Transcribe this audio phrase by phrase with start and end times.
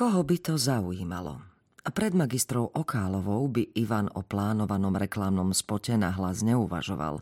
[0.00, 1.44] Koho by to zaujímalo?
[1.84, 7.20] Pred magistrou Okálovou by Ivan o plánovanom reklamnom spote nahlas neuvažoval.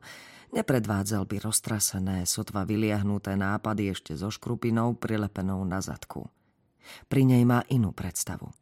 [0.54, 6.30] Nepredvádzal by roztrasené, sotva vyliahnuté nápady ešte so škrupinou prilepenou na zadku.
[7.11, 8.54] Pri nej má inú predstavu.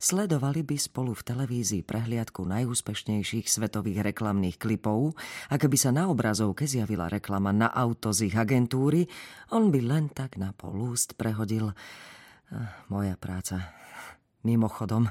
[0.00, 5.12] Sledovali by spolu v televízii prehliadku najúspešnejších svetových reklamných klipov
[5.52, 9.04] a keby sa na obrazovke zjavila reklama na auto z ich agentúry,
[9.52, 11.76] on by len tak na polúst prehodil
[12.90, 13.74] moja práca.
[14.42, 15.06] Mimochodom,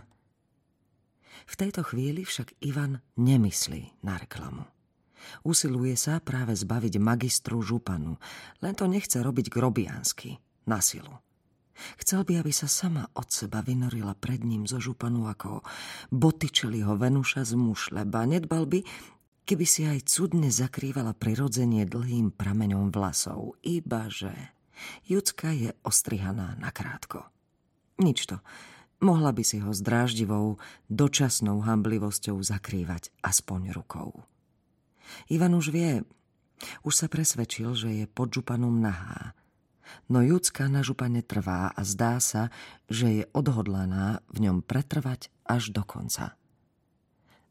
[1.45, 4.65] v tejto chvíli však Ivan nemyslí na reklamu.
[5.43, 8.17] Usiluje sa práve zbaviť magistru županu,
[8.63, 11.11] len to nechce robiť grobiansky, na silu.
[11.95, 15.63] Chcel by, aby sa sama od seba vynorila pred ním zo županu ako
[16.11, 18.27] botyčeliho Venuša z mušleba.
[18.27, 18.79] Nedbal by,
[19.47, 23.55] keby si aj cudne zakrývala prirodzenie dlhým prameňom vlasov.
[23.63, 24.35] Ibaže
[25.07, 27.38] Jucka je ostrihaná nakrátko.
[27.99, 28.39] Nič to.
[28.99, 30.59] Mohla by si ho s dráždivou,
[30.91, 34.27] dočasnou hamblivosťou zakrývať aspoň rukou.
[35.31, 36.03] Ivan už vie,
[36.83, 39.35] už sa presvedčil, že je pod županom nahá.
[40.11, 42.53] No Júcka na župane trvá a zdá sa,
[42.91, 46.37] že je odhodlaná v ňom pretrvať až do konca.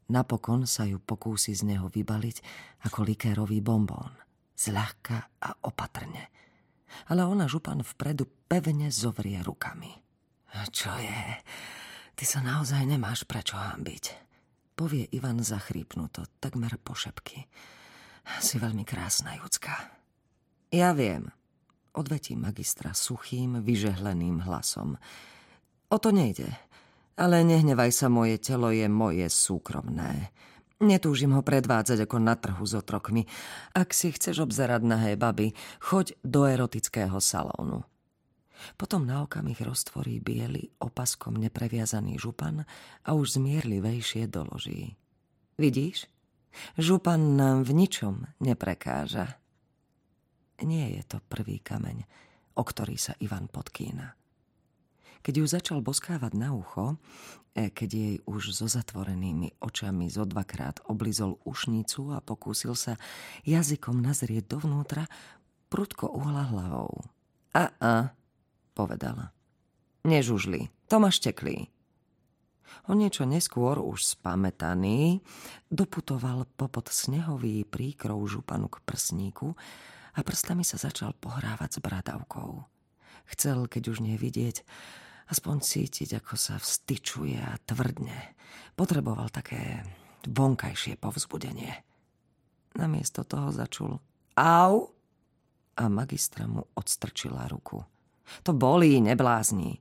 [0.09, 2.37] Napokon sa ju pokúsi z neho vybaliť
[2.89, 4.17] ako likérový bombón.
[4.57, 6.33] Zľahka a opatrne.
[7.05, 10.08] Ale ona župan vpredu pevne zovrie rukami.
[10.69, 11.21] Čo je?
[12.17, 14.29] Ty sa naozaj nemáš prečo hambiť.
[14.75, 17.43] Povie Ivan zachrípnuto, takmer po šepky.
[18.39, 19.75] Si veľmi krásna, Júcka.
[20.69, 21.33] Ja viem,
[21.97, 24.95] odvetí magistra suchým, vyžehleným hlasom.
[25.89, 26.47] O to nejde.
[27.19, 30.31] Ale nehnevaj sa, moje telo je moje súkromné.
[30.79, 33.27] Netúžim ho predvádzať ako na trhu s otrokmi.
[33.75, 35.51] Ak si chceš obzerať nahé baby,
[35.83, 37.83] choď do erotického salónu.
[38.75, 42.63] Potom na okamih roztvorí biely, opaskom nepreviazaný župan
[43.03, 44.99] a už zmierlivejšie doloží.
[45.59, 46.07] Vidíš?
[46.79, 49.37] Župan nám v ničom neprekáža.
[50.65, 52.03] Nie je to prvý kameň,
[52.59, 54.19] o ktorý sa Ivan podkýna.
[55.19, 56.95] Keď ju začal boskávať na ucho,
[57.51, 62.95] e, keď jej už so zatvorenými očami zo dvakrát oblizol ušnicu a pokúsil sa
[63.43, 65.11] jazykom nazrieť dovnútra,
[65.67, 67.03] prudko uhla hlavou.
[67.51, 68.15] A a,
[68.79, 69.35] povedala.
[70.07, 71.67] Nežužli, to ma šteklí.
[72.87, 75.19] O niečo neskôr, už spametaný,
[75.67, 79.59] doputoval popod snehový príkrov županu k prsníku
[80.15, 82.63] a prstami sa začal pohrávať s bradavkou.
[83.35, 84.63] Chcel, keď už nie vidieť,
[85.27, 88.33] aspoň cítiť, ako sa vstyčuje a tvrdne.
[88.79, 89.83] Potreboval také
[90.25, 91.83] vonkajšie povzbudenie.
[92.79, 93.99] Namiesto toho začul
[94.39, 94.73] au
[95.75, 97.83] a magistra mu odstrčila ruku.
[98.43, 99.79] To bolí, neblázni.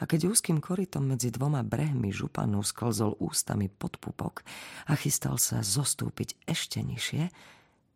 [0.00, 4.42] A keď úzkým korytom medzi dvoma brehmi županu sklzol ústami pod pupok
[4.88, 7.28] a chystal sa zostúpiť ešte nižšie,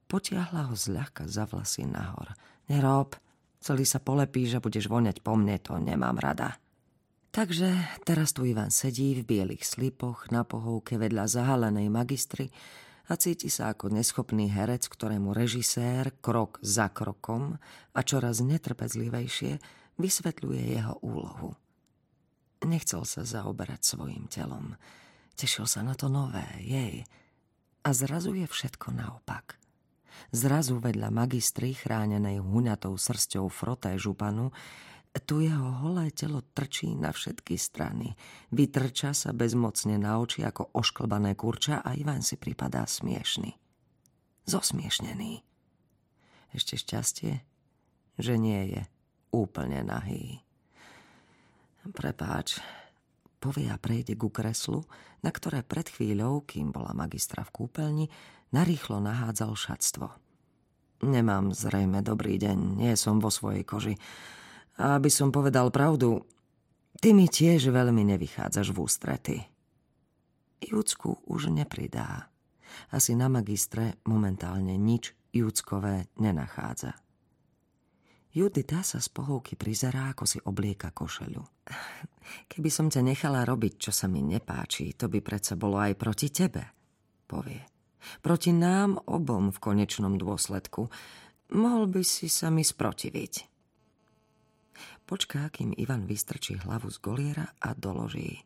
[0.06, 2.36] potiahla ho zľahka za vlasy nahor.
[2.68, 3.16] Nerob,
[3.58, 6.60] celý sa polepíš a budeš voňať po mne, to nemám rada.
[7.28, 12.48] Takže teraz tu Ivan sedí v bielých slipoch na pohovke vedľa zahalenej magistry
[13.08, 17.56] a cíti sa ako neschopný herec, ktorému režisér krok za krokom
[17.96, 19.56] a čoraz netrpezlivejšie
[19.96, 21.56] vysvetľuje jeho úlohu.
[22.68, 24.76] Nechcel sa zaoberať svojim telom.
[25.38, 27.06] Tešil sa na to nové, jej.
[27.86, 29.56] A zrazu je všetko naopak.
[30.34, 34.52] Zrazu vedľa magistry chránenej huňatou srsťou froté županu
[35.24, 38.14] tu jeho holé telo trčí na všetky strany.
[38.52, 43.56] Vytrča sa bezmocne na oči ako ošklbané kurča a Ivan si pripadá smiešný.
[44.48, 45.44] Zosmiešnený.
[46.56, 47.32] Ešte šťastie,
[48.16, 48.82] že nie je
[49.32, 50.40] úplne nahý.
[51.88, 52.60] Prepáč,
[53.40, 54.84] povie a prejde ku kreslu,
[55.24, 58.06] na ktoré pred chvíľou, kým bola magistra v kúpeľni,
[58.52, 60.06] narýchlo nahádzal šatstvo.
[60.98, 63.94] Nemám zrejme dobrý deň, nie som vo svojej koži.
[64.78, 66.22] A aby som povedal pravdu,
[67.02, 69.36] ty mi tiež veľmi nevychádzaš v ústrety.
[70.62, 72.30] Júcku už nepridá.
[72.94, 76.94] Asi na magistre momentálne nič Júckové nenachádza.
[78.28, 81.42] Judita sa z pohovky prizerá, ako si oblieka košelu.
[82.50, 86.28] Keby som ťa nechala robiť, čo sa mi nepáči, to by predsa bolo aj proti
[86.28, 86.62] tebe,
[87.24, 87.60] povie.
[88.20, 90.86] Proti nám obom v konečnom dôsledku.
[91.56, 93.47] Mohol by si sa mi sprotiviť.
[95.08, 98.44] Počká, kým Ivan vystrčí hlavu z goliera a doloží.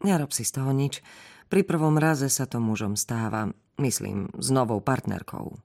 [0.00, 1.04] Nerob si z toho nič.
[1.52, 5.60] Pri prvom raze sa to mužom stáva, myslím, s novou partnerkou.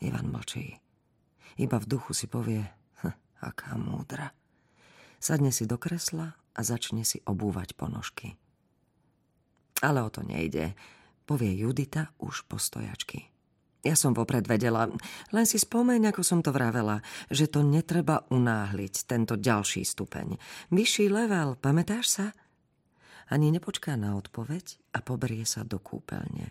[0.00, 0.80] Ivan mlčí.
[1.60, 2.64] Iba v duchu si povie,
[3.04, 4.32] hm, aká múdra.
[5.20, 8.40] Sadne si do kresla a začne si obúvať ponožky.
[9.84, 10.72] Ale o to nejde,
[11.28, 13.28] povie Judita už po stojačky.
[13.86, 14.90] Ja som vopred vedela,
[15.30, 16.98] len si spomeň, ako som to vravela,
[17.30, 20.34] že to netreba unáhliť, tento ďalší stupeň.
[20.74, 22.26] Vyšší level, pamätáš sa?
[23.30, 26.50] Ani nepočká na odpoveď a poberie sa do kúpeľne.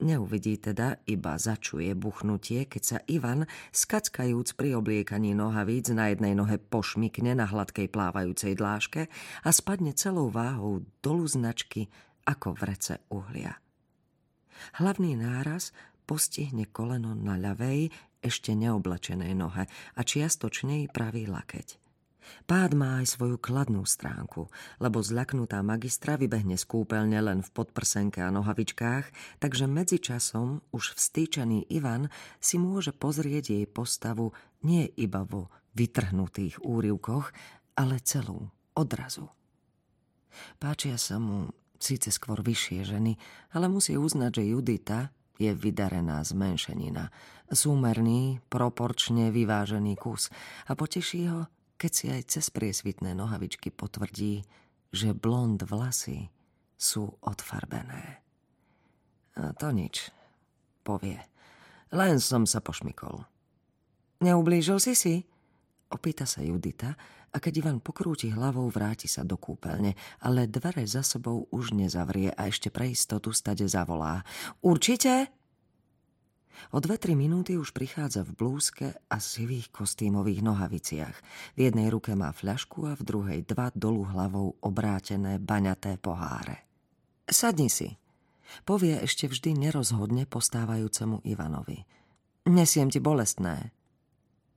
[0.00, 6.56] Neuvidí teda, iba začuje buchnutie, keď sa Ivan, skackajúc pri obliekaní nohavíc na jednej nohe
[6.56, 9.12] pošmikne na hladkej plávajúcej dláške
[9.44, 11.92] a spadne celou váhou dolu značky
[12.24, 13.60] ako vrece uhlia.
[14.80, 15.72] Hlavný náraz
[16.10, 21.78] postihne koleno na ľavej, ešte neoblečenej nohe a čiastočne jej pravý lakeť.
[22.46, 24.50] Pád má aj svoju kladnú stránku,
[24.82, 31.70] lebo zľaknutá magistra vybehne z kúpeľne len v podprsenke a nohavičkách, takže medzičasom už vstýčený
[31.70, 32.10] Ivan
[32.42, 34.34] si môže pozrieť jej postavu
[34.66, 37.30] nie iba vo vytrhnutých úrivkoch,
[37.78, 39.30] ale celú, odrazu.
[40.58, 43.16] Páčia sa mu síce skôr vyššie ženy,
[43.56, 44.98] ale musí uznať, že Judita
[45.40, 47.08] je vydarená zmenšenina.
[47.48, 50.28] Súmerný, proporčne vyvážený kus.
[50.68, 51.48] A poteší ho,
[51.80, 54.44] keď si aj cez priesvitné nohavičky potvrdí,
[54.92, 56.28] že blond vlasy
[56.76, 58.20] sú odfarbené.
[59.40, 60.12] A to nič,
[60.84, 61.16] povie.
[61.90, 63.24] Len som sa pošmykol.
[64.20, 65.14] Neublížil si si?
[65.90, 66.94] Opýta sa Judita
[67.34, 72.30] a keď Ivan pokrúti hlavou, vráti sa do kúpeľne, ale dvere za sebou už nezavrie
[72.30, 74.22] a ešte pre istotu stade zavolá.
[74.62, 75.34] Určite?
[76.70, 81.16] O dve, tri minúty už prichádza v blúzke a sivých kostýmových nohaviciach.
[81.56, 86.68] V jednej ruke má fľašku a v druhej dva dolu hlavou obrátené baňaté poháre.
[87.26, 87.98] Sadni si,
[88.62, 91.82] povie ešte vždy nerozhodne postávajúcemu Ivanovi.
[92.46, 93.74] Nesiem ti bolestné.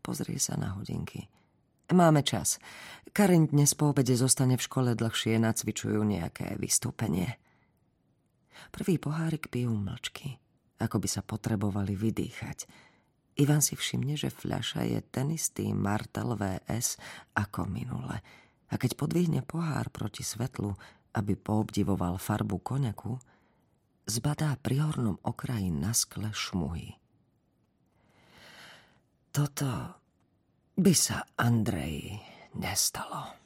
[0.04, 1.32] Pozrie sa na hodinky.
[1.96, 2.60] Máme čas.
[3.16, 7.40] Karin dnes po obede zostane v škole dlhšie, nacvičujú nejaké vystúpenie.
[8.76, 10.36] Prvý pohárik pijú mlčky,
[10.84, 12.68] ako by sa potrebovali vydýchať.
[13.40, 17.00] Ivan si všimne, že fľaša je ten istý Martel VS
[17.40, 18.20] ako minule.
[18.70, 20.76] A keď podvihne pohár proti svetlu,
[21.16, 23.24] aby poobdivoval farbu koňaku,
[24.04, 27.03] zbadá pri hornom okraji na skle šmuhy.
[29.34, 29.98] Toto
[30.78, 32.22] by sa Andrej
[32.62, 33.43] nestalo.